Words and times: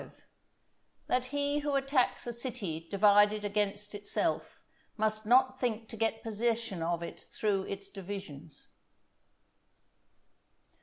—_That 1.07 1.25
he 1.25 1.59
who 1.59 1.75
attacks 1.75 2.25
a 2.25 2.33
City 2.33 2.87
divided 2.89 3.45
against 3.45 3.93
itself, 3.93 4.59
must 4.97 5.27
not 5.27 5.59
think 5.59 5.87
to 5.89 5.95
get 5.95 6.23
possession 6.23 6.81
of 6.81 7.03
it 7.03 7.19
through 7.21 7.65
its 7.65 7.87
Divisions. 7.87 8.69